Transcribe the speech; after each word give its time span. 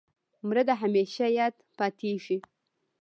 مړه 0.47 0.63
د 0.69 0.71
همېشه 0.81 1.25
یاد 1.37 1.55
پاتېږي 1.77 2.37